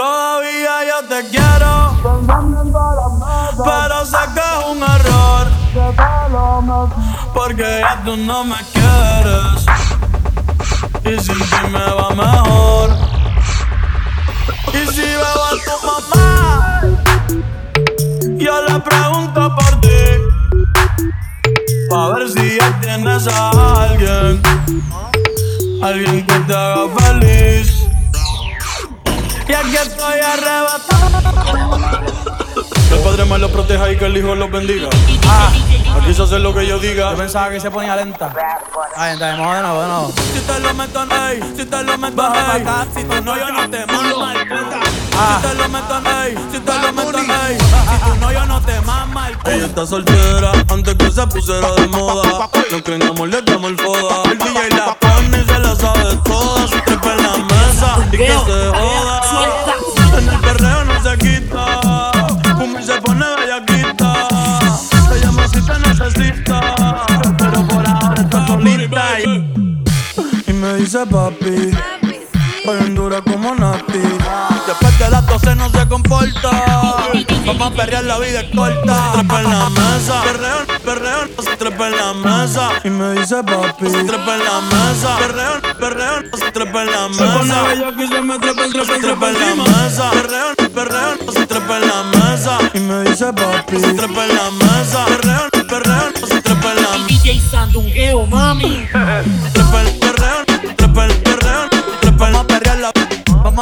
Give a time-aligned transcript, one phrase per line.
[0.00, 1.94] Todavía yo te quiero,
[3.62, 5.46] pero sé que es un error.
[7.34, 9.66] Porque ya tú no me quieres.
[11.04, 12.96] Y sin ti me va mejor.
[14.72, 16.80] Y si veo a tu mamá,
[18.38, 20.00] yo le pregunto por ti.
[21.90, 23.50] Pa' ver si ya tienes a
[23.82, 24.40] alguien.
[25.82, 27.79] Alguien que te haga feliz.
[29.70, 31.22] Aquí estoy arrebatado.
[32.88, 34.88] Que el padre más los proteja y que el hijo los bendiga.
[35.28, 35.52] Ah,
[35.96, 37.12] aquí se hace lo que yo diga.
[37.12, 38.34] Yo pensaba que se ponía lenta.
[38.96, 40.12] Ay, entonces, vamos de nuevo, de nuevo.
[40.34, 42.32] Si te lo meto ey, si te lo meto.
[42.96, 44.80] Si tú no, yo no te mando mal puta.
[45.16, 45.38] Ah.
[45.40, 46.00] Si te lo meto
[46.50, 47.58] si te lo meto ey.
[47.58, 51.70] Si tú no, yo no te mama el Ella está soltera antes que se pusiera
[51.74, 52.50] de moda.
[52.72, 54.32] No creen amor, le damos el foda.
[54.32, 56.09] El DJ la pone y se la sabe
[70.80, 71.70] dice papi.
[72.64, 73.98] Bien dura como Nati.
[74.66, 76.50] Después de las 12 no se comporta.
[77.46, 79.12] Vamos a perrear, la vida es corta.
[79.12, 80.22] Se trepa en la mesa.
[80.22, 82.70] Perreo, perreo, se trepa en la mesa.
[82.84, 83.90] Y me dice papi.
[83.90, 85.16] Se trepa en la mesa.
[85.18, 87.32] Perreo, perreo, se trepa en la mesa.
[87.32, 90.10] Se pone bello que se me trepa, trepa, se trepa en la mesa.
[90.10, 92.58] Perreo, perreo, se trepa en la mesa.
[92.74, 93.80] Y me dice papi.
[93.80, 95.04] Se trepa en la mesa.
[95.06, 97.06] Perreo, perreo, se trepa en la mesa.
[97.08, 98.86] DJ Sandungueo, mami.
[99.52, 99.89] Trepa el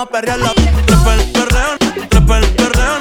[0.02, 0.52] a perrearla.
[0.86, 2.96] Trepa el perreo, trepa el perreo.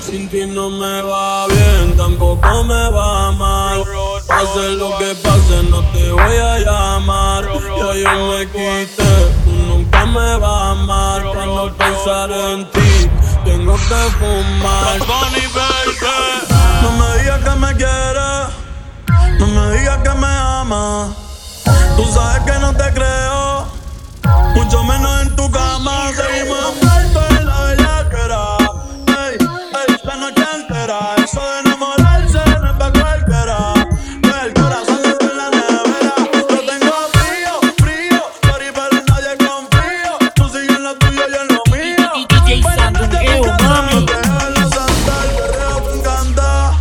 [0.00, 3.84] Sin ti no me va bien, tampoco me va mal.
[4.26, 7.44] Pase lo que pase, no te voy a llamar.
[7.44, 9.12] Ya yo me quité,
[9.44, 11.22] tú nunca me vas a amar.
[11.34, 13.10] Cuando pensar en ti,
[13.44, 14.98] tengo que fumar.
[16.82, 18.44] No me digas que me quieres.
[19.40, 21.10] No me digas que me amas.
[21.96, 23.13] Tú sabes que no te creo.
[24.64, 26.10] Mucho menos en tu cama.
[26.14, 28.56] Seguimos envueltos en la bellaquera.
[29.08, 30.98] Ey, ey, la noche entera.
[31.22, 33.74] Eso de enamorarse no es pa' cualquiera.
[34.22, 36.14] Que el corazón está en la nevera.
[36.32, 38.22] Yo tengo frío, frío.
[38.42, 40.12] Sorry, pero en nadie confío.
[40.34, 42.10] Tú sigues en lo tuyo y en lo mío.
[42.46, 42.62] DJ
[43.62, 44.06] mami.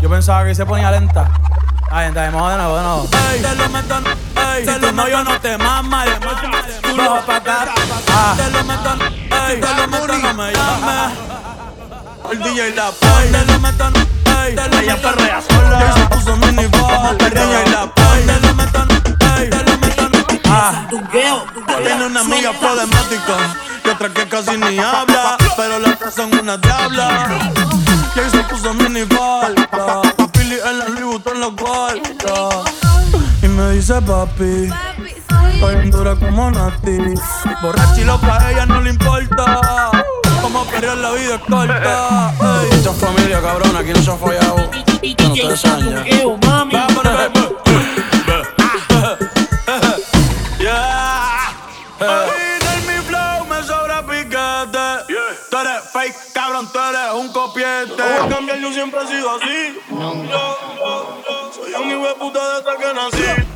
[0.02, 1.30] Yo pensaba que se ponía lenta.
[1.96, 3.10] Ay, entonces, de nuevo, de nuevo.
[3.32, 3.96] Ey, te lo meto
[4.56, 6.06] ey, si tú no, yo no te mama.
[6.98, 7.68] Bajo pa' acá.
[8.12, 8.34] Ah.
[8.36, 8.96] Te lo meto
[9.48, 11.18] ey, te lo meto, no me llames.
[12.32, 13.26] El DJ la pone.
[13.32, 13.86] Te lo meto
[14.44, 15.94] ey, te lo Ella perrea sola.
[15.94, 17.16] Se puso mini ball.
[17.20, 18.22] El DJ la pone.
[18.26, 18.86] Te lo meto
[19.38, 20.04] ey, te lo meto
[20.46, 20.88] Ah,
[21.84, 23.38] tiene una amiga problemática
[23.86, 27.28] y otra que casi ni habla, pero las tres son una diabla.
[28.16, 30.02] Y ahí se puso mini falta,
[34.26, 34.70] papi,
[35.54, 36.98] estoy dura como Nati.
[37.62, 39.92] Borracha y loca, a ella no le importa.
[40.42, 42.34] Como perrear la vida es corta.
[42.40, 42.78] Ey.
[42.78, 44.56] Mucha familia, cabrón, aquí no se ha fallado.
[44.56, 45.98] Bueno, ustedes saben ya.
[45.98, 46.74] Sandungueo, mami.
[50.60, 51.52] Yeah.
[52.00, 55.14] Original mi flow, me sobra piquete.
[55.52, 58.04] Tú eres fake, cabrón, tú eres un copiete.
[58.04, 59.82] A cambiar, yo siempre he sido así.
[59.90, 60.58] Yo, yo,
[61.26, 63.53] yo, soy un hijo de puta desde que nací.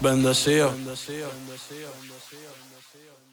[0.00, 0.68] Bendecido.
[0.68, 1.28] Şey Bendecido.
[1.28, 1.90] Bendecido.
[2.02, 2.50] Bendecido.
[2.58, 3.27] Bendecido.